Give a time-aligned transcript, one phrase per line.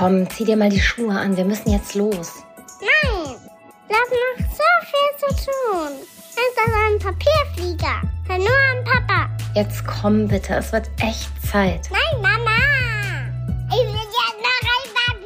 [0.00, 1.36] komm, zieh dir mal die Schuhe an.
[1.36, 2.42] Wir müssen jetzt los.
[2.80, 3.36] Nein,
[3.86, 5.92] wir haben noch so viel zu tun.
[6.00, 8.00] Ist das ein Papierflieger?
[8.26, 9.28] Hör nur an Papa.
[9.54, 11.90] Jetzt komm bitte, es wird echt Zeit.
[11.90, 12.56] Nein, Mama.
[13.68, 15.18] Ich will jetzt noch ein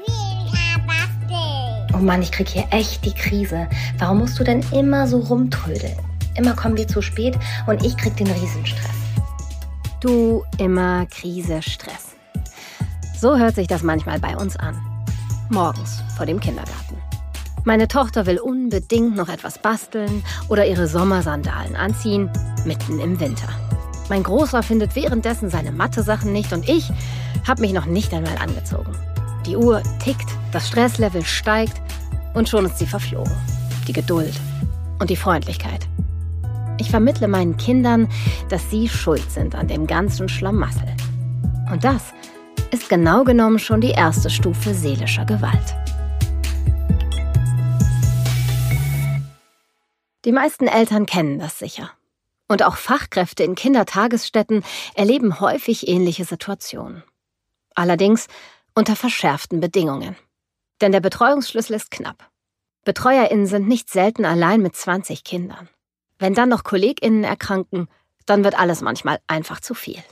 [0.00, 1.94] Papierflieger basteln.
[1.94, 3.68] Oh Mann, ich krieg hier echt die Krise.
[3.98, 5.98] Warum musst du denn immer so rumtrödeln?
[6.36, 8.96] Immer kommen wir zu spät und ich krieg den Riesenstress.
[10.00, 12.01] Du immer Krise, Stress.
[13.22, 14.76] So hört sich das manchmal bei uns an.
[15.48, 16.96] Morgens vor dem Kindergarten.
[17.62, 22.28] Meine Tochter will unbedingt noch etwas basteln oder ihre Sommersandalen anziehen,
[22.64, 23.46] mitten im Winter.
[24.08, 26.90] Mein Großer findet währenddessen seine Mathe-Sachen nicht und ich
[27.46, 28.90] habe mich noch nicht einmal angezogen.
[29.46, 31.80] Die Uhr tickt, das Stresslevel steigt
[32.34, 33.36] und schon ist sie verflogen.
[33.86, 34.34] Die Geduld
[34.98, 35.86] und die Freundlichkeit.
[36.80, 38.08] Ich vermittle meinen Kindern,
[38.48, 40.88] dass sie schuld sind an dem ganzen Schlamassel.
[41.70, 42.21] Und das ist
[42.92, 45.74] genau genommen schon die erste Stufe seelischer Gewalt.
[50.26, 51.90] Die meisten Eltern kennen das sicher.
[52.48, 54.62] Und auch Fachkräfte in Kindertagesstätten
[54.94, 57.02] erleben häufig ähnliche Situationen.
[57.74, 58.26] Allerdings
[58.74, 60.14] unter verschärften Bedingungen.
[60.82, 62.28] Denn der Betreuungsschlüssel ist knapp.
[62.84, 65.70] BetreuerInnen sind nicht selten allein mit 20 Kindern.
[66.18, 67.88] Wenn dann noch KollegInnen erkranken,
[68.26, 70.04] dann wird alles manchmal einfach zu viel.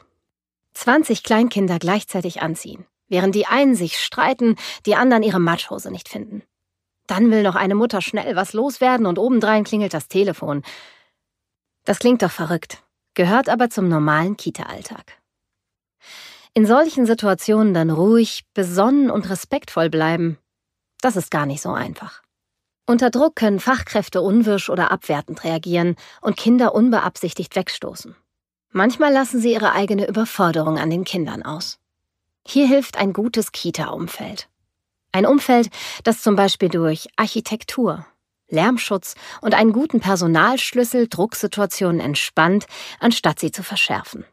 [0.75, 6.43] 20 Kleinkinder gleichzeitig anziehen, während die einen sich streiten, die anderen ihre Matschhose nicht finden.
[7.07, 10.63] Dann will noch eine Mutter schnell was loswerden und obendrein klingelt das Telefon.
[11.85, 15.21] Das klingt doch verrückt, gehört aber zum normalen Kita-Alltag.
[16.55, 20.39] In solchen Situationen dann ruhig, besonnen und respektvoll bleiben,
[21.01, 22.23] das ist gar nicht so einfach.
[22.87, 28.17] Unter Druck können Fachkräfte unwirsch oder abwertend reagieren und Kinder unbeabsichtigt wegstoßen.
[28.73, 31.79] Manchmal lassen sie ihre eigene Überforderung an den Kindern aus.
[32.47, 34.49] Hier hilft ein gutes Kita-Umfeld.
[35.13, 35.71] Ein Umfeld,
[36.05, 38.07] das zum Beispiel durch Architektur,
[38.49, 42.67] Lärmschutz und einen guten Personalschlüssel Drucksituationen entspannt,
[43.01, 44.25] anstatt sie zu verschärfen.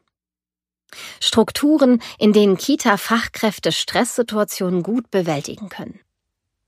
[1.20, 6.00] Strukturen, in denen Kita-Fachkräfte Stresssituationen gut bewältigen können.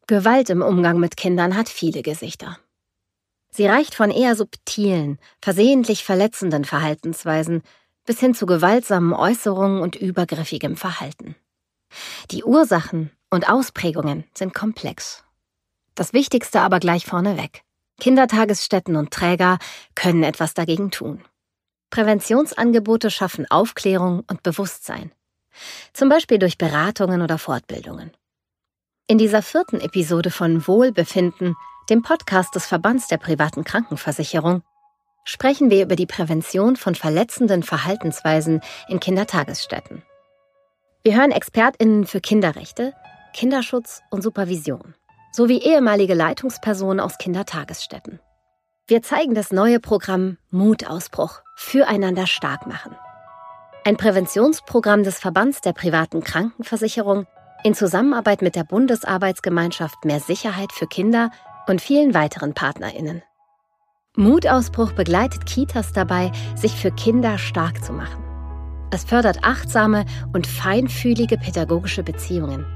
[0.07, 2.59] Gewalt im Umgang mit Kindern hat viele Gesichter.
[3.51, 7.63] Sie reicht von eher subtilen, versehentlich verletzenden Verhaltensweisen
[8.07, 11.37] bis hin zu gewaltsamen Äußerungen und übergriffigem Verhalten.
[12.31, 15.25] Die Ursachen und Ausprägungen sind komplex.
[15.95, 17.63] Das Wichtigste aber gleich vorneweg.
[18.01, 19.59] Kindertagesstätten und Träger
[19.95, 21.23] können etwas dagegen tun.
[21.91, 25.13] Präventionsangebote schaffen Aufklärung und Bewusstsein.
[25.93, 28.13] Zum Beispiel durch Beratungen oder Fortbildungen.
[29.09, 31.57] In dieser vierten Episode von Wohlbefinden,
[31.91, 34.63] dem Podcast des Verbands der privaten Krankenversicherung,
[35.25, 40.03] sprechen wir über die Prävention von verletzenden Verhaltensweisen in Kindertagesstätten.
[41.03, 42.95] Wir hören Expertinnen für Kinderrechte,
[43.35, 44.95] Kinderschutz und Supervision
[45.33, 48.19] sowie ehemalige Leitungspersonen aus Kindertagesstätten.
[48.89, 52.97] Wir zeigen das neue Programm Mutausbruch füreinander stark machen.
[53.85, 57.27] Ein Präventionsprogramm des Verbands der privaten Krankenversicherung
[57.63, 61.31] in Zusammenarbeit mit der Bundesarbeitsgemeinschaft Mehr Sicherheit für Kinder
[61.67, 63.23] und vielen weiteren Partnerinnen.
[64.17, 68.25] Mutausbruch begleitet Kitas dabei, sich für Kinder stark zu machen.
[68.91, 72.67] Es fördert achtsame und feinfühlige pädagogische Beziehungen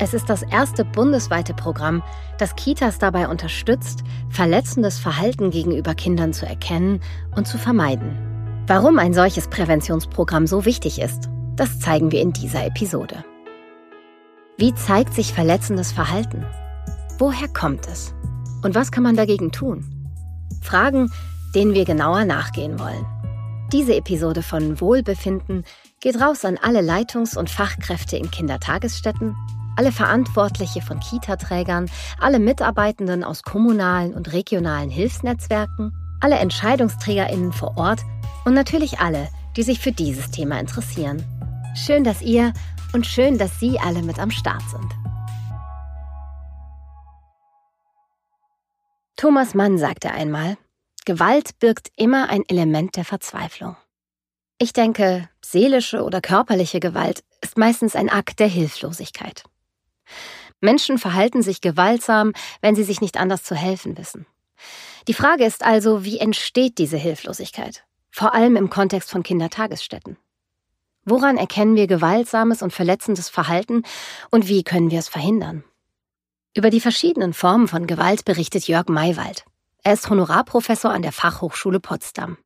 [0.00, 2.02] es ist das erste bundesweite Programm,
[2.38, 7.00] das Kitas dabei unterstützt, verletzendes Verhalten gegenüber Kindern zu erkennen
[7.34, 8.16] und zu vermeiden.
[8.68, 13.24] Warum ein solches Präventionsprogramm so wichtig ist, das zeigen wir in dieser Episode.
[14.56, 16.46] Wie zeigt sich verletzendes Verhalten?
[17.18, 18.14] Woher kommt es?
[18.62, 19.84] Und was kann man dagegen tun?
[20.62, 21.10] Fragen,
[21.54, 23.06] denen wir genauer nachgehen wollen.
[23.72, 25.64] Diese Episode von Wohlbefinden
[26.00, 29.34] geht raus an alle Leitungs- und Fachkräfte in Kindertagesstätten
[29.78, 31.88] alle Verantwortliche von Kita-Trägern,
[32.18, 38.00] alle Mitarbeitenden aus kommunalen und regionalen Hilfsnetzwerken, alle EntscheidungsträgerInnen vor Ort
[38.44, 41.24] und natürlich alle, die sich für dieses Thema interessieren.
[41.76, 42.52] Schön, dass ihr
[42.92, 44.97] und schön, dass Sie alle mit am Start sind.
[49.18, 50.56] Thomas Mann sagte einmal,
[51.04, 53.76] Gewalt birgt immer ein Element der Verzweiflung.
[54.58, 59.42] Ich denke, seelische oder körperliche Gewalt ist meistens ein Akt der Hilflosigkeit.
[60.60, 64.24] Menschen verhalten sich gewaltsam, wenn sie sich nicht anders zu helfen wissen.
[65.08, 67.82] Die Frage ist also, wie entsteht diese Hilflosigkeit?
[68.12, 70.16] Vor allem im Kontext von Kindertagesstätten.
[71.04, 73.82] Woran erkennen wir gewaltsames und verletzendes Verhalten
[74.30, 75.64] und wie können wir es verhindern?
[76.56, 79.44] Über die verschiedenen Formen von Gewalt berichtet Jörg Maywald.
[79.84, 82.38] Er ist Honorarprofessor an der Fachhochschule Potsdam.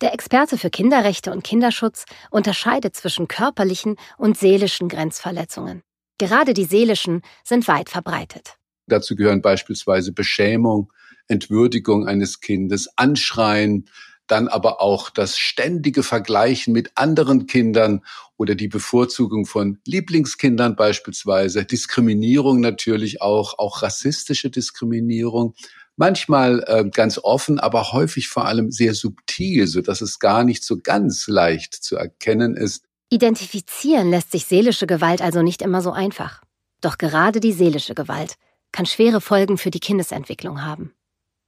[0.00, 5.82] Der Experte für Kinderrechte und Kinderschutz unterscheidet zwischen körperlichen und seelischen Grenzverletzungen.
[6.18, 8.56] Gerade die seelischen sind weit verbreitet.
[8.86, 10.92] Dazu gehören beispielsweise Beschämung,
[11.28, 13.88] Entwürdigung eines Kindes, Anschreien,
[14.26, 18.04] dann aber auch das ständige Vergleichen mit anderen Kindern
[18.36, 25.54] oder die Bevorzugung von Lieblingskindern beispielsweise, Diskriminierung natürlich auch, auch rassistische Diskriminierung,
[25.96, 30.64] manchmal äh, ganz offen, aber häufig vor allem sehr subtil, so dass es gar nicht
[30.64, 32.84] so ganz leicht zu erkennen ist.
[33.08, 36.42] Identifizieren lässt sich seelische Gewalt also nicht immer so einfach.
[36.80, 38.34] Doch gerade die seelische Gewalt
[38.72, 40.92] kann schwere Folgen für die Kindesentwicklung haben.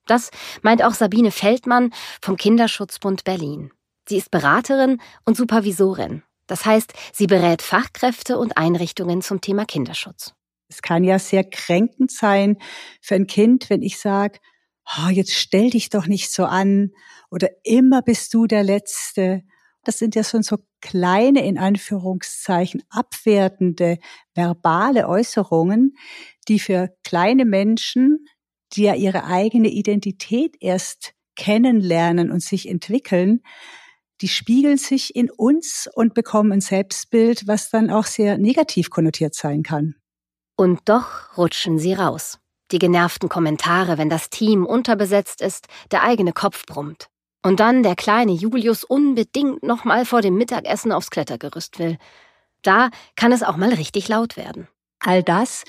[0.08, 0.30] Das
[0.62, 3.70] meint auch Sabine Feldmann vom Kinderschutzbund Berlin.
[4.08, 6.22] Sie ist Beraterin und Supervisorin.
[6.46, 10.34] Das heißt, sie berät Fachkräfte und Einrichtungen zum Thema Kinderschutz.
[10.68, 12.56] Es kann ja sehr kränkend sein
[13.00, 14.38] für ein Kind, wenn ich sage,
[14.98, 16.92] oh, jetzt stell dich doch nicht so an
[17.30, 19.42] oder immer bist du der Letzte.
[19.84, 23.98] Das sind ja schon so kleine, in Anführungszeichen, abwertende,
[24.34, 25.96] verbale Äußerungen,
[26.48, 28.26] die für kleine Menschen
[28.74, 33.42] die ja ihre eigene Identität erst kennenlernen und sich entwickeln,
[34.20, 39.34] die spiegeln sich in uns und bekommen ein Selbstbild, was dann auch sehr negativ konnotiert
[39.34, 39.94] sein kann.
[40.56, 42.38] Und doch rutschen sie raus.
[42.72, 47.08] Die genervten Kommentare, wenn das Team unterbesetzt ist, der eigene Kopf brummt.
[47.42, 51.96] Und dann der kleine Julius unbedingt nochmal vor dem Mittagessen aufs Klettergerüst will.
[52.62, 54.66] Da kann es auch mal richtig laut werden.
[54.98, 55.64] All das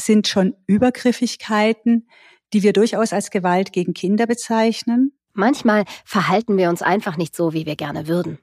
[0.00, 2.08] sind schon Übergriffigkeiten,
[2.52, 5.12] die wir durchaus als Gewalt gegen Kinder bezeichnen.
[5.32, 8.38] Manchmal verhalten wir uns einfach nicht so, wie wir gerne würden.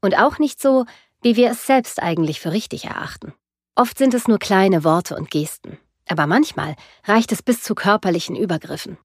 [0.00, 0.86] Und auch nicht so,
[1.22, 3.34] wie wir es selbst eigentlich für richtig erachten.
[3.74, 5.78] Oft sind es nur kleine Worte und Gesten.
[6.08, 6.74] Aber manchmal
[7.04, 8.98] reicht es bis zu körperlichen Übergriffen.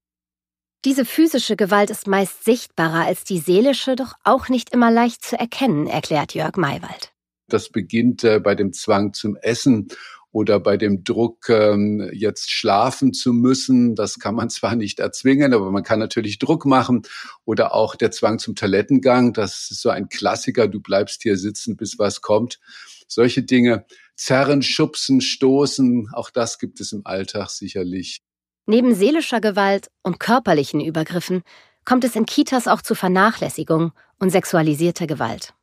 [0.84, 5.38] Diese physische Gewalt ist meist sichtbarer als die seelische, doch auch nicht immer leicht zu
[5.38, 7.12] erkennen, erklärt Jörg Maywald.
[7.48, 9.88] Das beginnt äh, bei dem Zwang zum Essen
[10.36, 13.94] oder bei dem Druck, ähm, jetzt schlafen zu müssen.
[13.94, 17.04] Das kann man zwar nicht erzwingen, aber man kann natürlich Druck machen.
[17.46, 19.32] Oder auch der Zwang zum Toilettengang.
[19.32, 20.68] Das ist so ein Klassiker.
[20.68, 22.60] Du bleibst hier sitzen, bis was kommt.
[23.08, 23.86] Solche Dinge.
[24.14, 26.10] Zerren, schubsen, stoßen.
[26.12, 28.20] Auch das gibt es im Alltag sicherlich.
[28.66, 31.44] Neben seelischer Gewalt und körperlichen Übergriffen
[31.86, 35.54] kommt es in Kitas auch zu Vernachlässigung und sexualisierter Gewalt.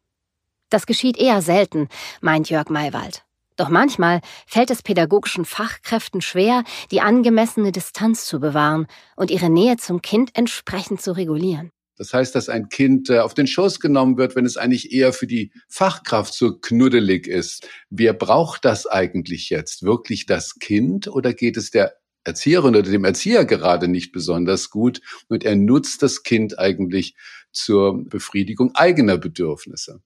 [0.72, 1.90] Das geschieht eher selten,
[2.22, 3.24] meint Jörg Maywald.
[3.56, 9.78] Doch manchmal fällt es pädagogischen Fachkräften schwer, die angemessene Distanz zu bewahren und ihre Nähe
[9.78, 11.72] zum Kind entsprechend zu regulieren.
[11.96, 15.14] Das heißt, dass ein Kind äh, auf den Schoß genommen wird, wenn es eigentlich eher
[15.14, 17.68] für die Fachkraft so knuddelig ist.
[17.90, 19.84] Wer braucht das eigentlich jetzt?
[19.84, 25.02] Wirklich das Kind oder geht es der Erzieherin oder dem Erzieher gerade nicht besonders gut
[25.28, 27.16] und er nutzt das Kind eigentlich
[27.52, 30.02] zur Befriedigung eigener Bedürfnisse?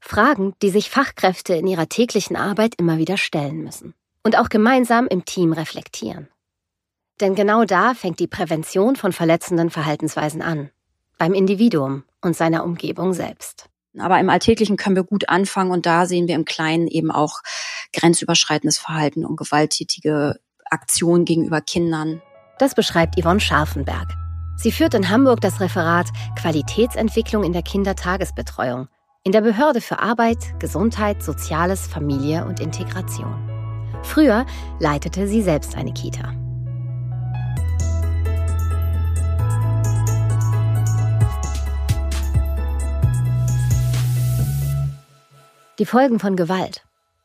[0.00, 3.94] Fragen, die sich Fachkräfte in ihrer täglichen Arbeit immer wieder stellen müssen.
[4.22, 6.28] Und auch gemeinsam im Team reflektieren.
[7.20, 10.70] Denn genau da fängt die Prävention von verletzenden Verhaltensweisen an.
[11.18, 13.68] Beim Individuum und seiner Umgebung selbst.
[13.98, 17.40] Aber im Alltäglichen können wir gut anfangen und da sehen wir im Kleinen eben auch
[17.94, 20.38] grenzüberschreitendes Verhalten und gewalttätige
[20.70, 22.20] Aktionen gegenüber Kindern.
[22.58, 24.08] Das beschreibt Yvonne Scharfenberg.
[24.58, 26.08] Sie führt in Hamburg das Referat
[26.38, 28.88] Qualitätsentwicklung in der Kindertagesbetreuung
[29.26, 33.34] in der Behörde für Arbeit, Gesundheit, Soziales, Familie und Integration.
[34.04, 34.46] Früher
[34.78, 36.32] leitete sie selbst eine Kita.
[45.80, 46.84] Die Folgen von Gewalt.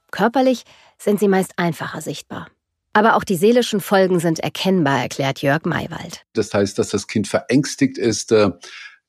[0.10, 0.63] Körperlich
[0.98, 2.48] sind sie meist einfacher sichtbar.
[2.93, 6.24] Aber auch die seelischen Folgen sind erkennbar, erklärt Jörg Maywald.
[6.34, 8.50] Das heißt, dass das Kind verängstigt ist, äh,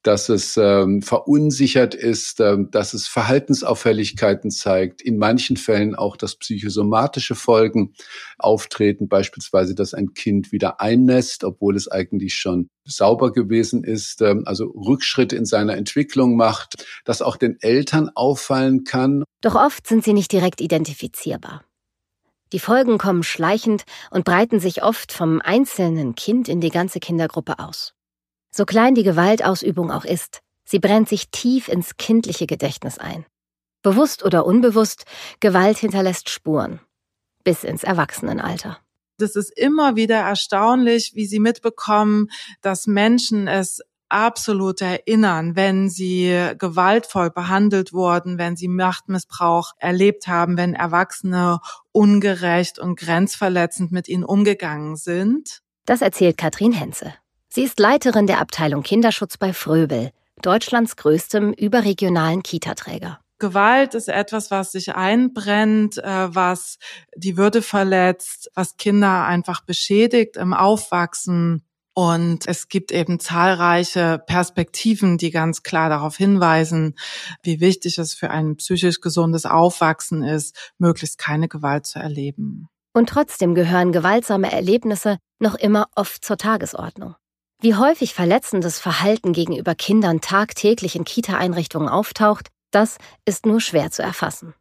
[0.02, 6.36] dass es ähm, verunsichert ist, ähm, dass es Verhaltensauffälligkeiten zeigt, in manchen Fällen auch, dass
[6.36, 7.94] psychosomatische Folgen
[8.38, 14.42] auftreten, beispielsweise, dass ein Kind wieder einnässt, obwohl es eigentlich schon sauber gewesen ist, ähm,
[14.46, 19.24] also Rückschritte in seiner Entwicklung macht, dass auch den Eltern auffallen kann.
[19.40, 21.64] Doch oft sind sie nicht direkt identifizierbar.
[22.52, 27.58] Die Folgen kommen schleichend und breiten sich oft vom einzelnen Kind in die ganze Kindergruppe
[27.58, 27.94] aus.
[28.54, 33.24] So klein die Gewaltausübung auch ist, sie brennt sich tief ins kindliche Gedächtnis ein.
[33.82, 35.06] Bewusst oder unbewusst,
[35.40, 36.80] Gewalt hinterlässt Spuren.
[37.44, 38.78] Bis ins Erwachsenenalter.
[39.18, 42.28] Das ist immer wieder erstaunlich, wie sie mitbekommen,
[42.60, 43.80] dass Menschen es
[44.10, 51.60] absolut erinnern, wenn sie gewaltvoll behandelt wurden, wenn sie Machtmissbrauch erlebt haben, wenn Erwachsene
[51.92, 55.60] ungerecht und grenzverletzend mit ihnen umgegangen sind.
[55.86, 57.14] Das erzählt Katrin Henze.
[57.54, 63.20] Sie ist Leiterin der Abteilung Kinderschutz bei Fröbel, Deutschlands größtem überregionalen Kitaträger.
[63.38, 66.78] Gewalt ist etwas, was sich einbrennt, äh, was
[67.14, 71.62] die Würde verletzt, was Kinder einfach beschädigt im Aufwachsen.
[71.92, 76.94] Und es gibt eben zahlreiche Perspektiven, die ganz klar darauf hinweisen,
[77.42, 82.70] wie wichtig es für ein psychisch gesundes Aufwachsen ist, möglichst keine Gewalt zu erleben.
[82.94, 87.14] Und trotzdem gehören gewaltsame Erlebnisse noch immer oft zur Tagesordnung.
[87.62, 94.02] Wie häufig verletzendes Verhalten gegenüber Kindern tagtäglich in Kita-Einrichtungen auftaucht, das ist nur schwer zu
[94.02, 94.54] erfassen.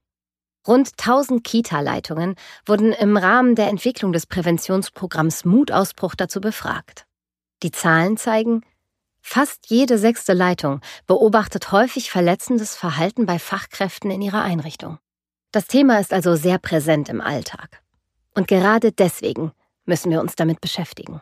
[0.67, 7.07] Rund 1000 Kita-Leitungen wurden im Rahmen der Entwicklung des Präventionsprogramms Mutausbruch dazu befragt.
[7.63, 8.63] Die Zahlen zeigen,
[9.19, 14.99] fast jede sechste Leitung beobachtet häufig verletzendes Verhalten bei Fachkräften in ihrer Einrichtung.
[15.51, 17.81] Das Thema ist also sehr präsent im Alltag.
[18.35, 19.53] Und gerade deswegen
[19.85, 21.19] müssen wir uns damit beschäftigen.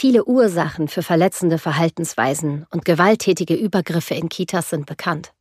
[0.00, 5.32] Viele Ursachen für verletzende Verhaltensweisen und gewalttätige Übergriffe in Kitas sind bekannt.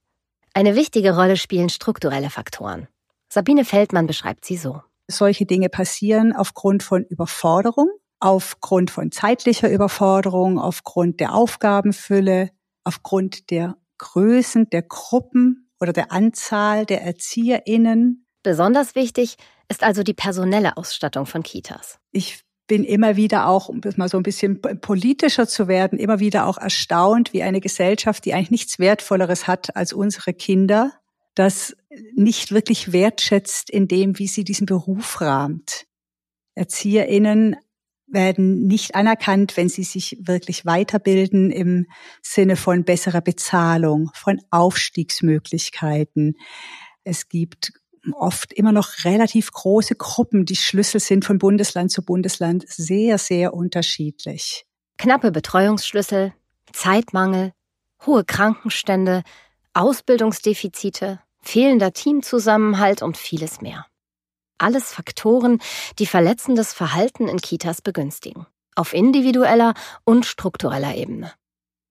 [0.52, 2.88] Eine wichtige Rolle spielen strukturelle Faktoren.
[3.32, 4.82] Sabine Feldmann beschreibt sie so.
[5.08, 12.50] Solche Dinge passieren aufgrund von Überforderung, aufgrund von zeitlicher Überforderung, aufgrund der Aufgabenfülle,
[12.84, 18.26] aufgrund der Größen der Gruppen oder der Anzahl der ErzieherInnen.
[18.42, 19.38] Besonders wichtig
[19.70, 22.00] ist also die personelle Ausstattung von Kitas.
[22.12, 26.20] Ich bin immer wieder auch, um das mal so ein bisschen politischer zu werden, immer
[26.20, 30.94] wieder auch erstaunt, wie eine Gesellschaft, die eigentlich nichts Wertvolleres hat als unsere Kinder,
[31.34, 31.76] das
[32.16, 35.86] nicht wirklich wertschätzt in dem, wie sie diesen Beruf rahmt.
[36.56, 37.56] ErzieherInnen
[38.08, 41.88] werden nicht anerkannt, wenn sie sich wirklich weiterbilden im
[42.22, 46.36] Sinne von besserer Bezahlung, von Aufstiegsmöglichkeiten.
[47.04, 47.74] Es gibt
[48.14, 50.46] oft immer noch relativ große Gruppen.
[50.46, 54.66] Die Schlüssel sind von Bundesland zu Bundesland sehr, sehr unterschiedlich.
[54.98, 56.34] Knappe Betreuungsschlüssel,
[56.74, 57.54] Zeitmangel,
[58.06, 59.24] hohe Krankenstände,
[59.74, 63.86] Ausbildungsdefizite, fehlender Teamzusammenhalt und vieles mehr.
[64.58, 65.60] Alles Faktoren,
[66.00, 68.48] die verletzendes Verhalten in Kitas begünstigen.
[68.76, 69.74] Auf individueller
[70.04, 71.32] und struktureller Ebene.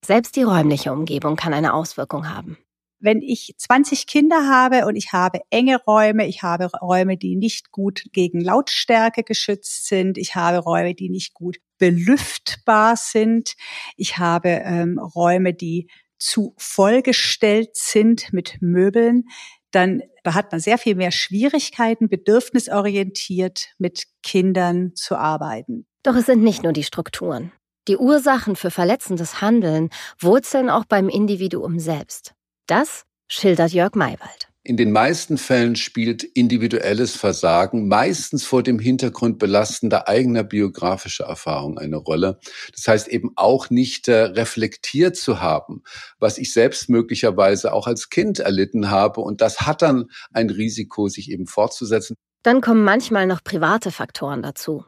[0.05, 2.59] Selbst die räumliche Umgebung kann eine Auswirkung haben
[2.99, 7.71] wenn ich 20 Kinder habe und ich habe enge Räume, ich habe Räume, die nicht
[7.71, 13.55] gut gegen Lautstärke geschützt sind, ich habe Räume, die nicht gut belüftbar sind,
[13.97, 15.89] ich habe ähm, Räume, die
[16.19, 19.25] zu vollgestellt sind mit Möbeln,
[19.71, 25.87] dann hat man sehr viel mehr Schwierigkeiten, bedürfnisorientiert mit Kindern zu arbeiten.
[26.03, 27.53] Doch es sind nicht nur die Strukturen.
[27.89, 32.36] Die Ursachen für verletzendes Handeln wurzeln auch beim Individuum selbst.
[32.67, 34.49] Das schildert Jörg Maywald.
[34.65, 41.79] In den meisten Fällen spielt individuelles Versagen meistens vor dem Hintergrund belastender eigener biografischer Erfahrung
[41.79, 42.41] eine Rolle.
[42.75, 45.85] Das heißt eben auch nicht äh, reflektiert zu haben,
[46.19, 49.21] was ich selbst möglicherweise auch als Kind erlitten habe.
[49.21, 52.17] Und das hat dann ein Risiko, sich eben fortzusetzen.
[52.43, 54.85] Dann kommen manchmal noch private Faktoren dazu.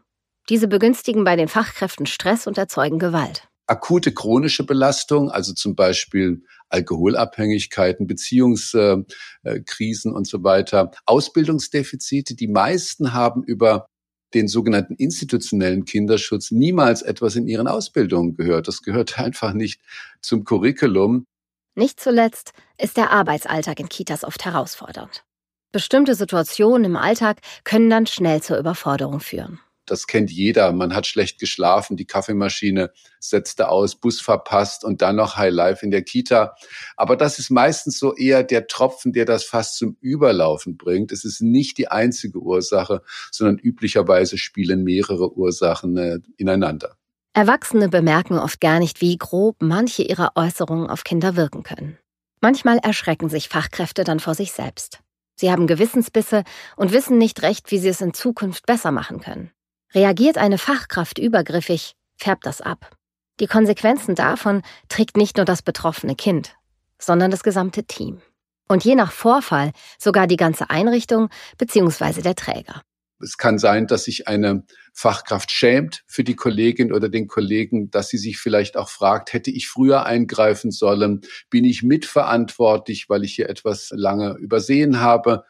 [0.49, 6.43] Diese begünstigen bei den Fachkräften Stress und erzeugen Gewalt akute chronische Belastung, also zum Beispiel
[6.71, 12.35] Alkoholabhängigkeiten, Beziehungskrisen und so weiter, Ausbildungsdefizite.
[12.35, 13.89] Die meisten haben über
[14.35, 18.69] den sogenannten institutionellen Kinderschutz niemals etwas in ihren Ausbildungen gehört.
[18.69, 19.81] Das gehört einfach nicht
[20.21, 21.27] zum Curriculum.
[21.75, 25.25] Nicht zuletzt ist der Arbeitsalltag in Kitas oft herausfordernd.
[25.71, 29.61] Bestimmte Situationen im Alltag können dann schnell zur Überforderung führen
[29.91, 30.73] das kennt jeder.
[30.73, 32.91] Man hat schlecht geschlafen, die Kaffeemaschine
[33.21, 36.55] setzte aus, Bus verpasst und dann noch High Life in der Kita.
[36.97, 41.13] Aber das ist meistens so eher der Tropfen, der das fast zum Überlaufen bringt.
[41.13, 46.97] Es ist nicht die einzige Ursache, sondern üblicherweise spielen mehrere Ursachen äh, ineinander.
[47.33, 51.99] Erwachsene bemerken oft gar nicht, wie grob manche ihrer Äußerungen auf Kinder wirken können.
[52.41, 55.01] Manchmal erschrecken sich Fachkräfte dann vor sich selbst.
[55.35, 56.43] Sie haben Gewissensbisse
[56.77, 59.53] und wissen nicht recht, wie sie es in Zukunft besser machen können.
[59.95, 62.97] Reagiert eine Fachkraft übergriffig, färbt das ab.
[63.41, 66.57] Die Konsequenzen davon trägt nicht nur das betroffene Kind,
[66.99, 68.21] sondern das gesamte Team.
[68.69, 72.21] Und je nach Vorfall sogar die ganze Einrichtung bzw.
[72.21, 72.83] der Träger.
[73.21, 78.09] Es kann sein, dass sich eine Fachkraft schämt für die Kollegin oder den Kollegen, dass
[78.09, 81.23] sie sich vielleicht auch fragt, hätte ich früher eingreifen sollen?
[81.51, 85.45] Bin ich mitverantwortlich, weil ich hier etwas lange übersehen habe?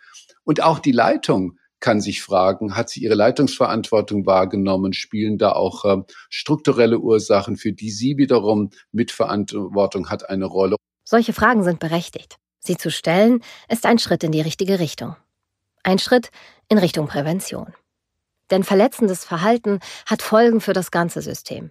[0.45, 4.93] Und auch die Leitung kann sich fragen, hat sie ihre Leitungsverantwortung wahrgenommen?
[4.93, 10.77] Spielen da auch äh, strukturelle Ursachen, für die sie wiederum Mitverantwortung hat, eine Rolle?
[11.05, 12.37] Solche Fragen sind berechtigt.
[12.59, 15.17] Sie zu stellen, ist ein Schritt in die richtige Richtung.
[15.83, 16.31] Ein Schritt
[16.69, 17.73] in Richtung Prävention.
[18.51, 21.71] Denn verletzendes Verhalten hat Folgen für das ganze System.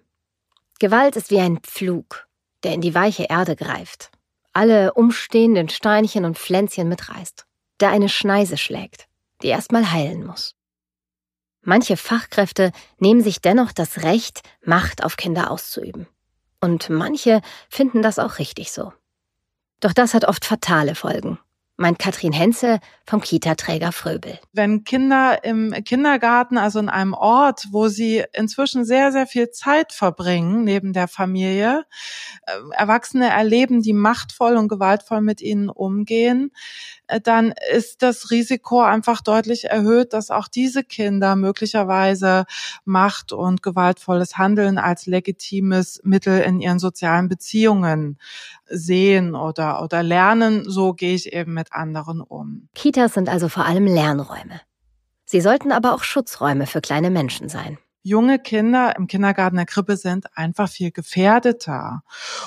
[0.80, 2.28] Gewalt ist wie ein Pflug,
[2.64, 4.12] der in die weiche Erde greift.
[4.58, 7.46] alle umstehenden Steinchen und Pflänzchen mitreißt,
[7.80, 9.08] der eine Schneise schlägt,
[9.42, 10.56] die erstmal heilen muss.
[11.62, 16.08] Manche Fachkräfte nehmen sich dennoch das Recht, Macht auf Kinder auszuüben.
[16.62, 18.94] Und manche finden das auch richtig so.
[19.80, 21.40] Doch das hat oft fatale Folgen
[21.78, 24.40] meint Katrin Henze vom Kita-Träger Fröbel.
[24.52, 29.94] Wenn Kinder im Kindergarten, also in einem Ort, wo sie inzwischen sehr, sehr viel Zeit
[29.94, 31.86] verbringen neben der Familie,
[32.48, 36.52] äh, Erwachsene erleben, die machtvoll und gewaltvoll mit ihnen umgehen,
[37.24, 42.46] dann ist das Risiko einfach deutlich erhöht, dass auch diese Kinder möglicherweise
[42.86, 48.18] Macht und gewaltvolles Handeln als legitimes Mittel in ihren sozialen Beziehungen
[48.66, 50.70] sehen oder, oder lernen.
[50.70, 52.70] So gehe ich eben mit anderen um.
[52.76, 54.62] Kitas sind also vor allem Lernräume.
[55.26, 59.98] Sie sollten aber auch Schutzräume für kleine Menschen sein junge Kinder im Kindergarten der Krippe
[59.98, 62.04] sind einfach viel gefährdeter.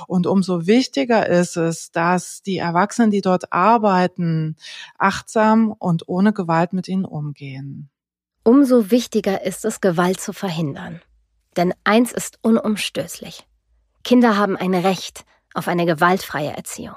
[0.07, 4.57] Und umso wichtiger ist es, dass die Erwachsenen, die dort arbeiten,
[4.99, 7.91] achtsam und ohne Gewalt mit ihnen umgehen.
[8.43, 11.03] Umso wichtiger ist es, Gewalt zu verhindern.
[11.57, 13.47] Denn eins ist unumstößlich.
[14.03, 16.97] Kinder haben ein Recht auf eine gewaltfreie Erziehung.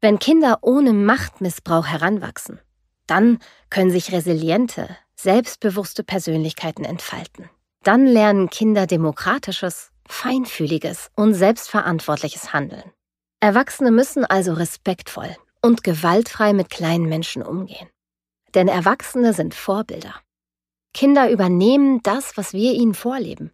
[0.00, 2.60] Wenn Kinder ohne Machtmissbrauch heranwachsen,
[3.06, 7.50] dann können sich resiliente, selbstbewusste Persönlichkeiten entfalten.
[7.88, 12.82] Dann lernen Kinder demokratisches, feinfühliges und selbstverantwortliches Handeln.
[13.40, 17.88] Erwachsene müssen also respektvoll und gewaltfrei mit kleinen Menschen umgehen.
[18.54, 20.14] Denn Erwachsene sind Vorbilder.
[20.92, 23.52] Kinder übernehmen das, was wir ihnen vorleben.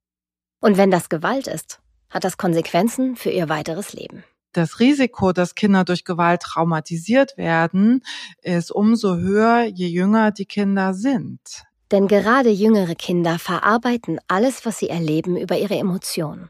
[0.60, 1.78] Und wenn das Gewalt ist,
[2.10, 4.24] hat das Konsequenzen für ihr weiteres Leben.
[4.50, 8.02] Das Risiko, dass Kinder durch Gewalt traumatisiert werden,
[8.42, 11.62] ist umso höher, je jünger die Kinder sind.
[11.90, 16.48] Denn gerade jüngere Kinder verarbeiten alles, was sie erleben, über ihre Emotionen.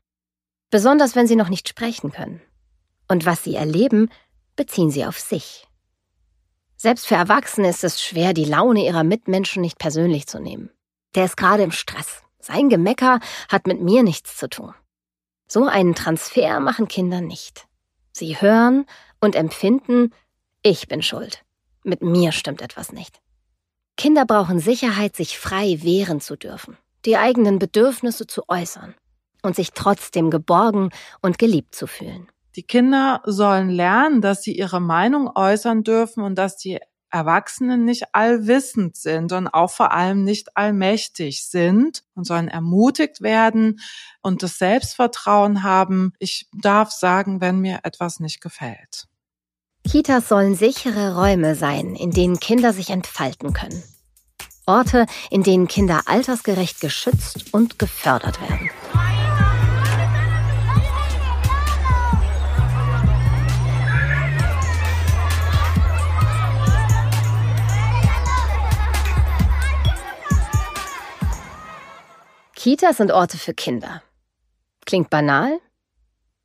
[0.70, 2.40] Besonders wenn sie noch nicht sprechen können.
[3.08, 4.10] Und was sie erleben,
[4.56, 5.66] beziehen sie auf sich.
[6.76, 10.70] Selbst für Erwachsene ist es schwer, die Laune ihrer Mitmenschen nicht persönlich zu nehmen.
[11.14, 12.22] Der ist gerade im Stress.
[12.40, 14.74] Sein Gemecker hat mit mir nichts zu tun.
[15.46, 17.66] So einen Transfer machen Kinder nicht.
[18.12, 18.86] Sie hören
[19.20, 20.12] und empfinden,
[20.62, 21.44] ich bin schuld.
[21.84, 23.20] Mit mir stimmt etwas nicht.
[23.96, 28.94] Kinder brauchen Sicherheit, sich frei wehren zu dürfen, die eigenen Bedürfnisse zu äußern
[29.42, 30.90] und sich trotzdem geborgen
[31.22, 32.28] und geliebt zu fühlen.
[32.56, 36.78] Die Kinder sollen lernen, dass sie ihre Meinung äußern dürfen und dass die
[37.10, 43.80] Erwachsenen nicht allwissend sind und auch vor allem nicht allmächtig sind und sollen ermutigt werden
[44.20, 49.06] und das Selbstvertrauen haben, ich darf sagen, wenn mir etwas nicht gefällt.
[49.88, 53.82] Kitas sollen sichere Räume sein, in denen Kinder sich entfalten können.
[54.66, 58.70] Orte, in denen Kinder altersgerecht geschützt und gefördert werden.
[72.54, 74.02] Kitas sind Orte für Kinder.
[74.86, 75.60] Klingt banal?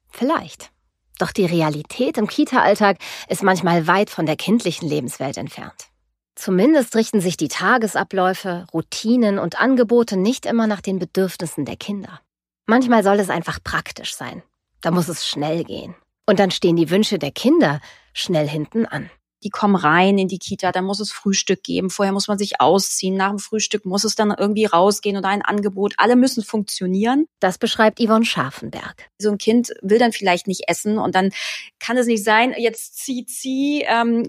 [0.10, 0.72] Vielleicht.
[1.20, 5.90] Doch die Realität im Kita-Alltag ist manchmal weit von der kindlichen Lebenswelt entfernt.
[6.34, 12.22] Zumindest richten sich die Tagesabläufe, Routinen und Angebote nicht immer nach den Bedürfnissen der Kinder.
[12.66, 14.42] Manchmal soll es einfach praktisch sein.
[14.82, 15.96] Da muss es schnell gehen.
[16.26, 17.82] Und dann stehen die Wünsche der Kinder
[18.14, 19.10] schnell hinten an
[19.44, 22.60] die kommen rein in die Kita, dann muss es Frühstück geben, vorher muss man sich
[22.60, 27.26] ausziehen, nach dem Frühstück muss es dann irgendwie rausgehen oder ein Angebot, alle müssen funktionieren.
[27.40, 29.10] Das beschreibt Yvonne Scharfenberg.
[29.18, 31.32] So ein Kind will dann vielleicht nicht essen und dann
[31.80, 34.28] kann es nicht sein, jetzt zieh, zieh, ähm,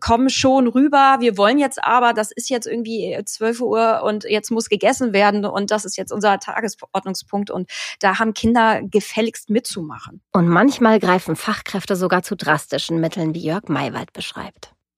[0.00, 4.50] komm schon rüber, wir wollen jetzt aber, das ist jetzt irgendwie 12 Uhr und jetzt
[4.50, 7.70] muss gegessen werden und das ist jetzt unser Tagesordnungspunkt und
[8.00, 10.20] da haben Kinder gefälligst mitzumachen.
[10.32, 14.49] Und manchmal greifen Fachkräfte sogar zu drastischen Mitteln, wie Jörg Maywald beschreibt.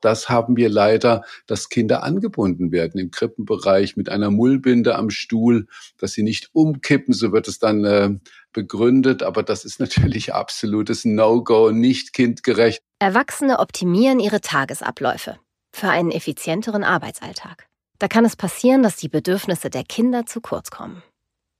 [0.02, 5.66] Das haben wir leider, dass Kinder angebunden werden im Krippenbereich mit einer Mullbinde am Stuhl,
[5.96, 8.10] dass sie nicht umkippen, so wird es dann äh,
[8.52, 9.22] begründet.
[9.22, 12.82] Aber das ist natürlich absolutes No-Go, nicht kindgerecht.
[12.98, 15.38] Erwachsene optimieren ihre Tagesabläufe
[15.72, 17.68] für einen effizienteren Arbeitsalltag.
[17.98, 21.02] Da kann es passieren, dass die Bedürfnisse der Kinder zu kurz kommen.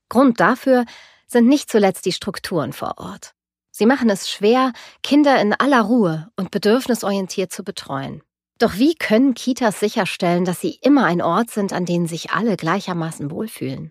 [0.09, 0.85] Grund dafür
[1.29, 3.35] sind nicht zuletzt die Strukturen vor Ort.
[3.71, 8.23] Sie machen es schwer, Kinder in aller Ruhe und bedürfnisorientiert zu betreuen.
[8.63, 12.57] Doch wie können Kitas sicherstellen, dass sie immer ein Ort sind, an dem sich alle
[12.57, 13.91] gleichermaßen wohlfühlen?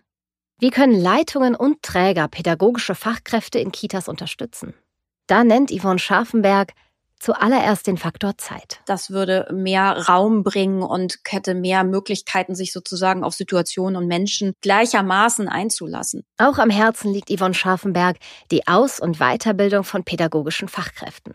[0.58, 4.72] Wie können Leitungen und Träger pädagogische Fachkräfte in Kitas unterstützen?
[5.26, 6.72] Da nennt Yvonne Scharfenberg
[7.20, 8.80] zuallererst den Faktor Zeit.
[8.86, 14.54] Das würde mehr Raum bringen und hätte mehr Möglichkeiten, sich sozusagen auf Situationen und Menschen
[14.62, 16.24] gleichermaßen einzulassen.
[16.38, 18.16] Auch am Herzen liegt Yvonne Scharfenberg
[18.50, 21.34] die Aus- und Weiterbildung von pädagogischen Fachkräften.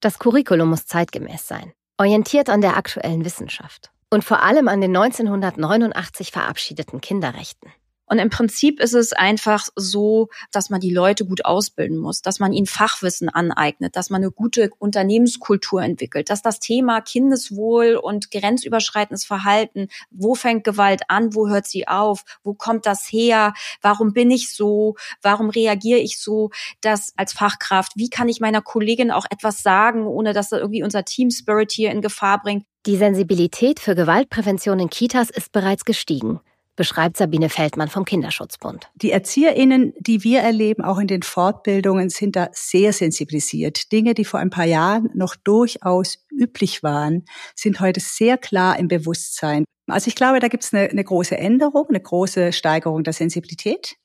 [0.00, 4.96] Das Curriculum muss zeitgemäß sein, orientiert an der aktuellen Wissenschaft und vor allem an den
[4.96, 7.70] 1989 verabschiedeten Kinderrechten.
[8.10, 12.40] Und im Prinzip ist es einfach so, dass man die Leute gut ausbilden muss, dass
[12.40, 18.32] man ihnen Fachwissen aneignet, dass man eine gute Unternehmenskultur entwickelt, dass das Thema Kindeswohl und
[18.32, 24.12] grenzüberschreitendes Verhalten, wo fängt Gewalt an, wo hört sie auf, wo kommt das her, warum
[24.12, 29.12] bin ich so, warum reagiere ich so, das als Fachkraft, wie kann ich meiner Kollegin
[29.12, 32.64] auch etwas sagen, ohne dass da irgendwie unser Team Spirit hier in Gefahr bringt.
[32.86, 36.40] Die Sensibilität für Gewaltprävention in Kitas ist bereits gestiegen
[36.80, 38.88] beschreibt Sabine Feldmann vom Kinderschutzbund.
[38.94, 43.92] Die ErzieherInnen, die wir erleben, auch in den Fortbildungen, sind da sehr sensibilisiert.
[43.92, 48.88] Dinge, die vor ein paar Jahren noch durchaus üblich waren, sind heute sehr klar im
[48.88, 49.66] Bewusstsein.
[49.88, 53.96] Also ich glaube, da gibt es eine, eine große Änderung, eine große Steigerung der Sensibilität.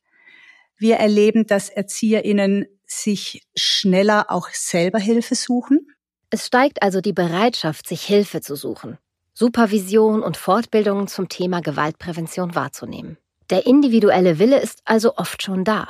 [0.78, 5.88] Wir erleben, dass ErzieherInnen sich schneller auch selber Hilfe suchen.
[6.30, 8.98] Es steigt also die Bereitschaft, sich Hilfe zu suchen.
[9.38, 13.18] Supervision und Fortbildungen zum Thema Gewaltprävention wahrzunehmen.
[13.50, 15.90] Der individuelle Wille ist also oft schon da.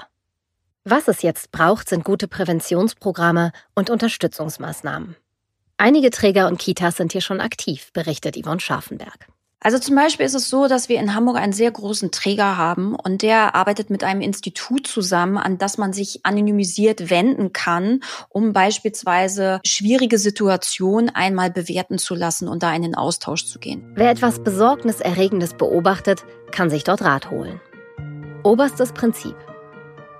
[0.83, 5.15] Was es jetzt braucht, sind gute Präventionsprogramme und Unterstützungsmaßnahmen.
[5.77, 9.27] Einige Träger und Kitas sind hier schon aktiv, berichtet Yvonne Scharfenberg.
[9.65, 12.93] Also zum Beispiel ist es so, dass wir in Hamburg einen sehr großen Träger haben
[12.93, 18.53] und der arbeitet mit einem Institut zusammen, an das man sich anonymisiert wenden kann, um
[18.53, 23.91] beispielsweise schwierige Situationen einmal bewerten zu lassen und da in den Austausch zu gehen.
[23.95, 27.59] Wer etwas Besorgniserregendes beobachtet, kann sich dort Rat holen.
[28.43, 29.35] Oberstes Prinzip.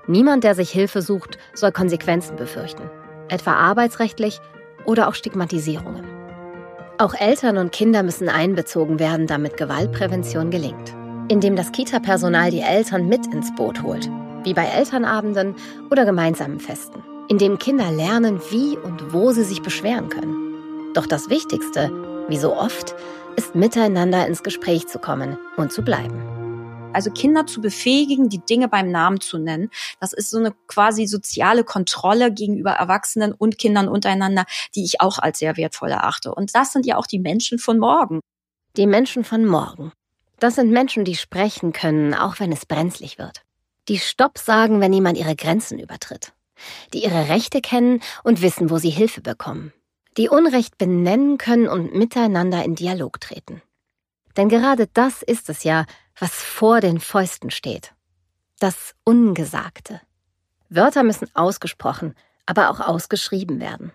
[0.08, 2.90] Niemand, der sich Hilfe sucht, soll Konsequenzen befürchten,
[3.28, 4.40] etwa arbeitsrechtlich
[4.86, 6.15] oder auch Stigmatisierungen.
[6.98, 10.94] Auch Eltern und Kinder müssen einbezogen werden, damit Gewaltprävention gelingt.
[11.28, 14.08] Indem das Kita-Personal die Eltern mit ins Boot holt,
[14.44, 15.56] wie bei Elternabenden
[15.90, 17.02] oder gemeinsamen Festen.
[17.28, 20.92] Indem Kinder lernen, wie und wo sie sich beschweren können.
[20.94, 21.92] Doch das Wichtigste,
[22.28, 22.94] wie so oft,
[23.36, 26.45] ist miteinander ins Gespräch zu kommen und zu bleiben.
[26.96, 29.68] Also Kinder zu befähigen, die Dinge beim Namen zu nennen.
[30.00, 35.18] Das ist so eine quasi soziale Kontrolle gegenüber Erwachsenen und Kindern untereinander, die ich auch
[35.18, 36.34] als sehr wertvoll erachte.
[36.34, 38.20] Und das sind ja auch die Menschen von morgen.
[38.78, 39.92] Die Menschen von morgen.
[40.40, 43.42] Das sind Menschen, die sprechen können, auch wenn es brenzlig wird.
[43.88, 46.32] Die Stopp sagen, wenn jemand ihre Grenzen übertritt.
[46.94, 49.74] Die ihre Rechte kennen und wissen, wo sie Hilfe bekommen.
[50.16, 53.60] Die Unrecht benennen können und miteinander in Dialog treten.
[54.38, 55.84] Denn gerade das ist es ja,
[56.18, 57.92] was vor den Fäusten steht.
[58.58, 60.00] Das Ungesagte.
[60.68, 62.14] Wörter müssen ausgesprochen,
[62.46, 63.92] aber auch ausgeschrieben werden.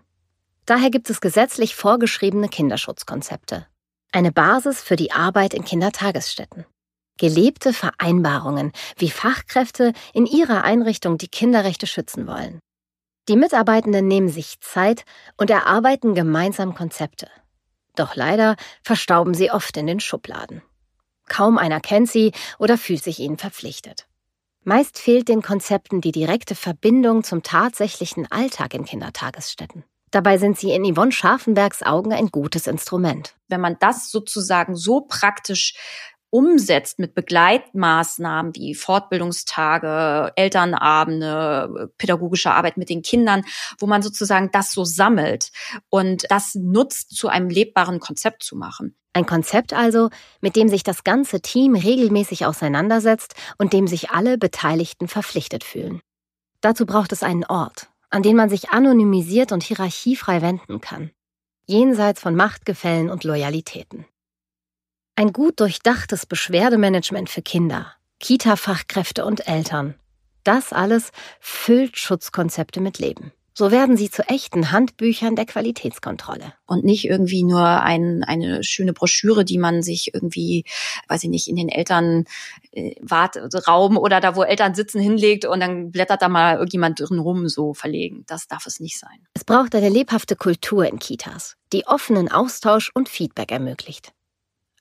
[0.66, 3.66] Daher gibt es gesetzlich vorgeschriebene Kinderschutzkonzepte.
[4.12, 6.66] Eine Basis für die Arbeit in Kindertagesstätten.
[7.18, 12.60] Gelebte Vereinbarungen, wie Fachkräfte in ihrer Einrichtung die Kinderrechte schützen wollen.
[13.28, 15.06] Die Mitarbeitenden nehmen sich Zeit
[15.38, 17.30] und erarbeiten gemeinsam Konzepte.
[17.96, 20.62] Doch leider verstauben sie oft in den Schubladen.
[21.32, 24.06] Kaum einer kennt sie oder fühlt sich ihnen verpflichtet.
[24.66, 29.86] Meist fehlt den Konzepten die direkte Verbindung zum tatsächlichen Alltag in Kindertagesstätten.
[30.12, 33.34] Dabei sind sie in Yvonne Scharfenbergs Augen ein gutes Instrument.
[33.48, 35.76] Wenn man das sozusagen so praktisch
[36.32, 43.44] umsetzt mit Begleitmaßnahmen wie Fortbildungstage, Elternabende, pädagogische Arbeit mit den Kindern,
[43.78, 45.52] wo man sozusagen das so sammelt
[45.90, 48.96] und das nutzt, zu einem lebbaren Konzept zu machen.
[49.14, 54.38] Ein Konzept also, mit dem sich das ganze Team regelmäßig auseinandersetzt und dem sich alle
[54.38, 56.02] Beteiligten verpflichtet fühlen.
[56.62, 61.12] Dazu braucht es einen Ort, an den man sich anonymisiert und hierarchiefrei wenden kann,
[61.66, 64.06] jenseits von Machtgefällen und Loyalitäten.
[65.16, 69.96] Ein gut durchdachtes Beschwerdemanagement für Kinder, Kita-Fachkräfte und Eltern.
[70.44, 73.32] Das alles füllt Schutzkonzepte mit Leben.
[73.54, 76.54] So werden sie zu echten Handbüchern der Qualitätskontrolle.
[76.66, 80.64] Und nicht irgendwie nur ein, eine schöne Broschüre, die man sich irgendwie,
[81.10, 82.24] weiß ich nicht, in den Eltern
[82.72, 87.50] äh, oder da, wo Eltern sitzen, hinlegt und dann blättert da mal irgendjemand drin rum,
[87.50, 88.24] so verlegen.
[88.28, 89.28] Das darf es nicht sein.
[89.34, 94.14] Es braucht eine lebhafte Kultur in Kitas, die offenen Austausch und Feedback ermöglicht.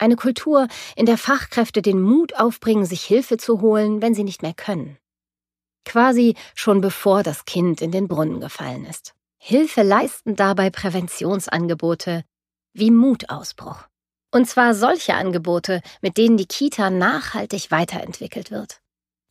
[0.01, 4.41] Eine Kultur, in der Fachkräfte den Mut aufbringen, sich Hilfe zu holen, wenn sie nicht
[4.41, 4.97] mehr können.
[5.85, 9.13] Quasi schon bevor das Kind in den Brunnen gefallen ist.
[9.37, 12.25] Hilfe leisten dabei Präventionsangebote
[12.73, 13.85] wie Mutausbruch.
[14.33, 18.81] Und zwar solche Angebote, mit denen die Kita nachhaltig weiterentwickelt wird.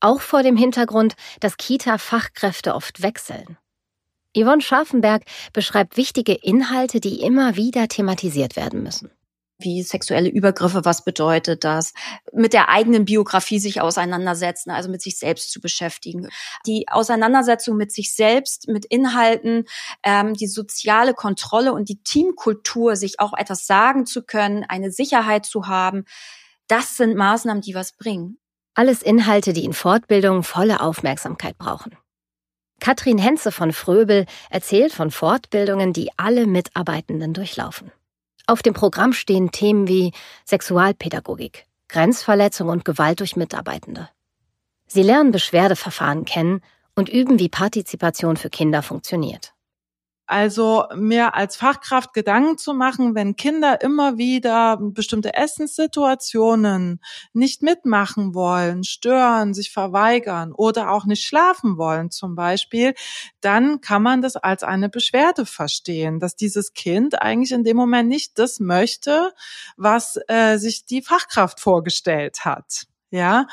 [0.02, 3.58] Auch vor dem Hintergrund, dass Kita-Fachkräfte oft wechseln.
[4.38, 9.10] Yvonne Scharfenberg beschreibt wichtige Inhalte, die immer wieder thematisiert werden müssen.
[9.60, 11.94] Wie sexuelle Übergriffe, was bedeutet das,
[12.34, 16.30] mit der eigenen Biografie sich auseinandersetzen, also mit sich selbst zu beschäftigen.
[16.66, 19.66] Die Auseinandersetzung mit sich selbst, mit Inhalten,
[20.04, 25.46] ähm, die soziale Kontrolle und die Teamkultur, sich auch etwas sagen zu können, eine Sicherheit
[25.46, 26.06] zu haben,
[26.68, 28.38] das sind Maßnahmen, die was bringen.
[28.76, 31.98] Alles Inhalte, die in Fortbildungen volle Aufmerksamkeit brauchen.
[32.80, 37.92] Katrin Henze von Fröbel erzählt von Fortbildungen, die alle Mitarbeitenden durchlaufen.
[38.50, 40.12] Auf dem Programm stehen Themen wie
[40.44, 44.10] Sexualpädagogik, Grenzverletzung und Gewalt durch Mitarbeitende.
[44.88, 46.62] Sie lernen Beschwerdeverfahren kennen
[46.96, 49.54] und üben, wie Partizipation für Kinder funktioniert.
[50.30, 57.02] Also mir als Fachkraft Gedanken zu machen, wenn Kinder immer wieder bestimmte Essenssituationen
[57.34, 62.94] nicht mitmachen wollen, stören, sich verweigern oder auch nicht schlafen wollen zum Beispiel,
[63.42, 68.08] dann kann man das als eine Beschwerde verstehen, dass dieses Kind eigentlich in dem Moment
[68.08, 69.34] nicht das möchte,
[69.78, 72.89] was äh, sich die Fachkraft vorgestellt hat.
[73.12, 73.48] Ja,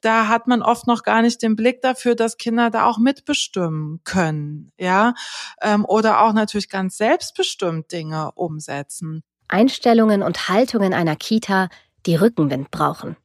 [0.00, 4.00] da hat man oft noch gar nicht den Blick dafür, dass Kinder da auch mitbestimmen
[4.02, 4.72] können.
[4.78, 5.14] Ja,
[5.62, 9.22] ähm, oder auch natürlich ganz selbstbestimmt Dinge umsetzen.
[9.48, 11.68] Einstellungen und Haltungen einer Kita,
[12.06, 13.16] die Rückenwind brauchen.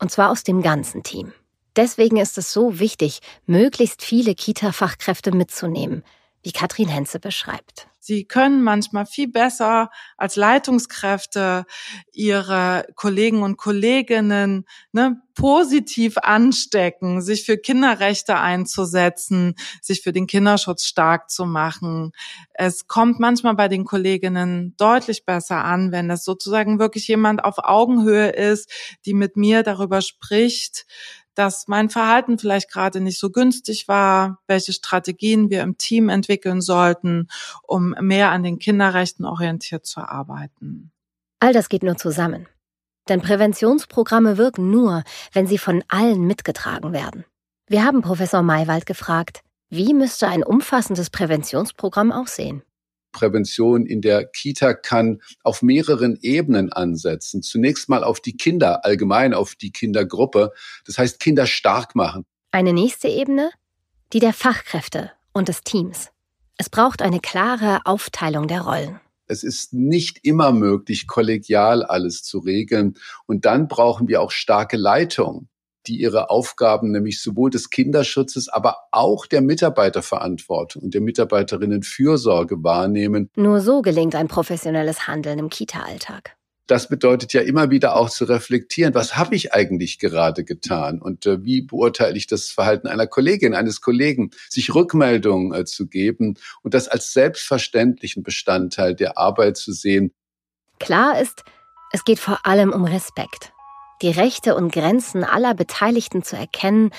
[0.00, 1.32] Und zwar aus dem ganzen Team.
[1.76, 6.02] Deswegen ist es so wichtig, möglichst viele Kita-Fachkräfte mitzunehmen,
[6.42, 7.88] wie Katrin Henze beschreibt.
[8.08, 11.66] Sie können manchmal viel besser als Leitungskräfte
[12.10, 20.86] ihre Kollegen und Kolleginnen ne, positiv anstecken, sich für Kinderrechte einzusetzen, sich für den Kinderschutz
[20.86, 22.12] stark zu machen.
[22.54, 27.56] Es kommt manchmal bei den Kolleginnen deutlich besser an, wenn es sozusagen wirklich jemand auf
[27.58, 28.72] Augenhöhe ist,
[29.04, 30.86] die mit mir darüber spricht,
[31.38, 36.60] dass mein Verhalten vielleicht gerade nicht so günstig war, welche Strategien wir im Team entwickeln
[36.60, 37.28] sollten,
[37.62, 40.90] um mehr an den Kinderrechten orientiert zu arbeiten.
[41.38, 42.48] All das geht nur zusammen.
[43.08, 47.24] Denn Präventionsprogramme wirken nur, wenn sie von allen mitgetragen werden.
[47.68, 52.62] Wir haben Professor Maywald gefragt, wie müsste ein umfassendes Präventionsprogramm aussehen?
[53.12, 57.42] Prävention in der Kita kann auf mehreren Ebenen ansetzen.
[57.42, 60.52] Zunächst mal auf die Kinder, allgemein auf die Kindergruppe.
[60.86, 62.24] Das heißt, Kinder stark machen.
[62.50, 63.50] Eine nächste Ebene,
[64.12, 66.10] die der Fachkräfte und des Teams.
[66.56, 69.00] Es braucht eine klare Aufteilung der Rollen.
[69.26, 72.94] Es ist nicht immer möglich, kollegial alles zu regeln.
[73.26, 75.48] Und dann brauchen wir auch starke Leitung
[75.88, 83.30] die ihre Aufgaben, nämlich sowohl des Kinderschutzes, aber auch der Mitarbeiterverantwortung und der Mitarbeiterinnenfürsorge wahrnehmen.
[83.34, 86.36] Nur so gelingt ein professionelles Handeln im Kita-Alltag.
[86.66, 91.24] Das bedeutet ja immer wieder auch zu reflektieren, was habe ich eigentlich gerade getan und
[91.24, 96.34] äh, wie beurteile ich das Verhalten einer Kollegin, eines Kollegen, sich Rückmeldungen äh, zu geben
[96.62, 100.12] und das als selbstverständlichen Bestandteil der Arbeit zu sehen.
[100.78, 101.42] Klar ist,
[101.90, 103.52] es geht vor allem um Respekt
[104.02, 106.90] die Rechte und Grenzen aller Beteiligten zu erkennen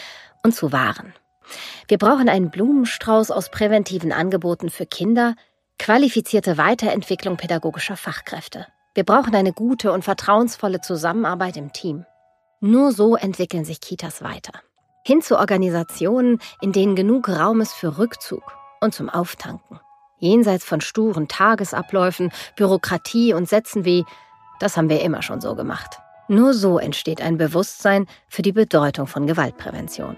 [0.43, 1.13] und zu wahren.
[1.87, 5.35] Wir brauchen einen Blumenstrauß aus präventiven Angeboten für Kinder,
[5.77, 8.67] qualifizierte Weiterentwicklung pädagogischer Fachkräfte.
[8.93, 12.05] Wir brauchen eine gute und vertrauensvolle Zusammenarbeit im Team.
[12.59, 14.51] Nur so entwickeln sich Kitas weiter.
[15.05, 18.43] Hin zu Organisationen, in denen genug Raum ist für Rückzug
[18.81, 19.79] und zum Auftanken.
[20.19, 24.05] Jenseits von sturen Tagesabläufen, Bürokratie und Sätzen wie,
[24.59, 25.99] das haben wir immer schon so gemacht.
[26.29, 30.15] Nur so entsteht ein Bewusstsein für die Bedeutung von Gewaltprävention.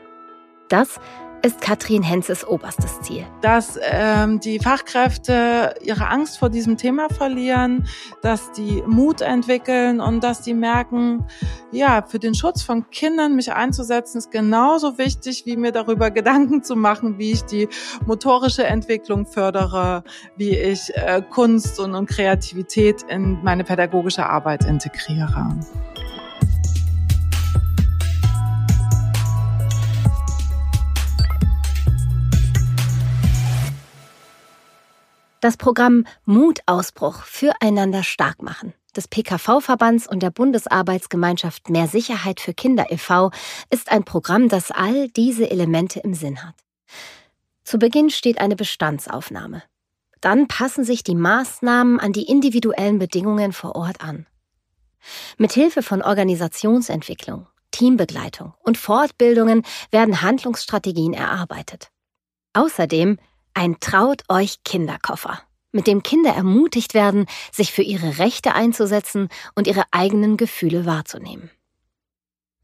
[0.67, 0.99] Das
[1.43, 3.25] ist Katrin Henzes oberstes Ziel.
[3.41, 7.87] Dass ähm, die Fachkräfte ihre Angst vor diesem Thema verlieren,
[8.21, 11.25] dass die Mut entwickeln und dass die merken,
[11.71, 16.63] ja, für den Schutz von Kindern mich einzusetzen, ist genauso wichtig, wie mir darüber Gedanken
[16.63, 17.67] zu machen, wie ich die
[18.05, 20.03] motorische Entwicklung fördere,
[20.37, 25.55] wie ich äh, Kunst und, und Kreativität in meine pädagogische Arbeit integriere.
[35.41, 42.91] Das Programm Mutausbruch füreinander stark machen des PKV-Verbands und der Bundesarbeitsgemeinschaft Mehr Sicherheit für Kinder
[42.91, 43.31] e.V.
[43.69, 46.55] ist ein Programm, das all diese Elemente im Sinn hat.
[47.63, 49.63] Zu Beginn steht eine Bestandsaufnahme.
[50.19, 54.27] Dann passen sich die Maßnahmen an die individuellen Bedingungen vor Ort an.
[55.37, 61.89] Mit Hilfe von Organisationsentwicklung, Teambegleitung und Fortbildungen werden Handlungsstrategien erarbeitet.
[62.53, 63.17] Außerdem
[63.53, 69.67] ein Traut euch Kinderkoffer, mit dem Kinder ermutigt werden, sich für ihre Rechte einzusetzen und
[69.67, 71.49] ihre eigenen Gefühle wahrzunehmen.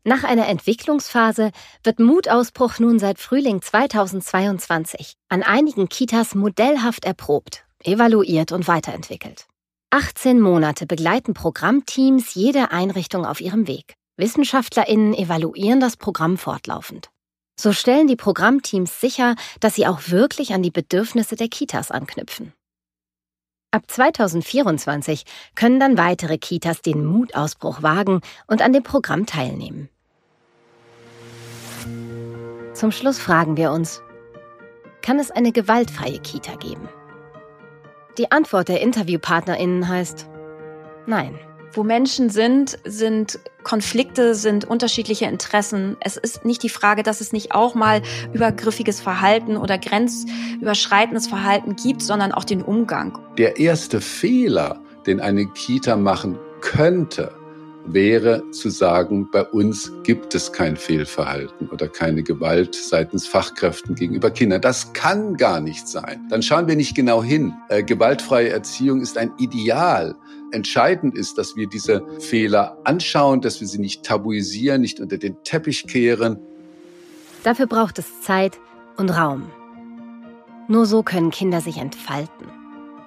[0.04, 1.52] Nach einer Entwicklungsphase
[1.84, 9.48] wird Mutausbruch nun seit Frühling 2022 an einigen Kitas modellhaft erprobt, evaluiert und weiterentwickelt.
[9.90, 13.96] 18 Monate begleiten Programmteams jede Einrichtung auf ihrem Weg.
[14.16, 17.10] WissenschaftlerInnen evaluieren das Programm fortlaufend.
[17.60, 22.54] So stellen die Programmteams sicher, dass sie auch wirklich an die Bedürfnisse der Kitas anknüpfen.
[23.72, 29.90] Ab 2024 können dann weitere Kitas den Mutausbruch wagen und an dem Programm teilnehmen.
[32.74, 34.02] Zum Schluss fragen wir uns,
[35.02, 36.88] kann es eine gewaltfreie Kita geben?
[38.18, 40.28] Die Antwort der Interviewpartnerinnen heißt
[41.06, 41.40] Nein.
[41.74, 45.98] Wo Menschen sind, sind Konflikte, sind unterschiedliche Interessen.
[46.00, 48.02] Es ist nicht die Frage, dass es nicht auch mal
[48.34, 53.20] übergriffiges Verhalten oder grenzüberschreitendes Verhalten gibt, sondern auch den Umgang.
[53.38, 57.34] Der erste Fehler, den eine Kita machen könnte,
[57.88, 64.30] wäre zu sagen, bei uns gibt es kein Fehlverhalten oder keine Gewalt seitens Fachkräften gegenüber
[64.30, 64.62] Kindern.
[64.62, 66.28] Das kann gar nicht sein.
[66.30, 67.54] Dann schauen wir nicht genau hin.
[67.70, 70.16] Äh, gewaltfreie Erziehung ist ein Ideal.
[70.52, 75.36] Entscheidend ist, dass wir diese Fehler anschauen, dass wir sie nicht tabuisieren, nicht unter den
[75.44, 76.40] Teppich kehren.
[77.44, 78.60] Dafür braucht es Zeit
[78.98, 79.52] und Raum.
[80.68, 82.48] Nur so können Kinder sich entfalten.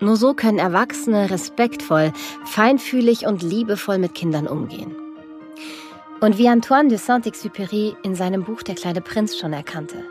[0.00, 2.12] Nur so können Erwachsene respektvoll,
[2.46, 4.94] feinfühlig und liebevoll mit Kindern umgehen.
[6.20, 10.05] Und wie Antoine de Saint-Exupéry in seinem Buch Der kleine Prinz schon erkannte,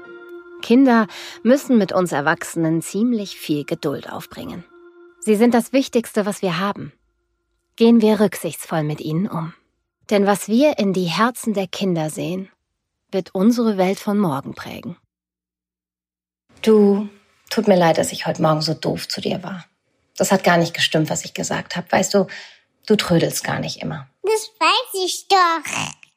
[0.61, 1.07] Kinder
[1.43, 4.63] müssen mit uns Erwachsenen ziemlich viel Geduld aufbringen.
[5.19, 6.91] Sie sind das Wichtigste, was wir haben.
[7.79, 9.53] Gehen wir rücksichtsvoll mit ihnen um.
[10.09, 12.49] Denn was wir in die Herzen der Kinder sehen,
[13.09, 14.97] wird unsere Welt von morgen prägen.
[16.61, 17.07] Du,
[17.49, 19.63] tut mir leid, dass ich heute Morgen so doof zu dir war.
[20.17, 21.89] Das hat gar nicht gestimmt, was ich gesagt habe.
[21.89, 22.27] Weißt du,
[22.85, 24.09] du trödelst gar nicht immer.
[24.23, 25.63] Das weiß ich doch.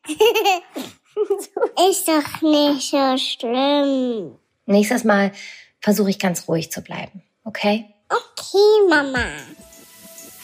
[1.89, 4.37] Ist doch nicht so schlimm.
[4.67, 5.31] Nächstes Mal
[5.79, 7.87] versuche ich ganz ruhig zu bleiben, okay?
[8.09, 9.29] Okay, Mama.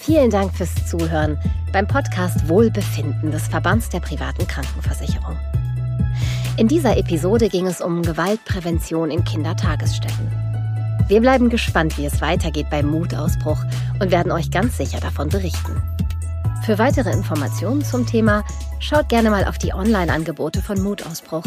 [0.08, 1.38] Vielen Dank fürs Zuhören
[1.70, 5.36] beim Podcast Wohlbefinden des Verbands der privaten Krankenversicherung.
[6.56, 10.32] In dieser Episode ging es um Gewaltprävention in Kindertagesstätten.
[11.08, 13.62] Wir bleiben gespannt, wie es weitergeht beim Mutausbruch
[14.00, 15.82] und werden euch ganz sicher davon berichten.
[16.64, 18.44] Für weitere Informationen zum Thema
[18.78, 21.44] schaut gerne mal auf die Online-Angebote von Mutausbruch.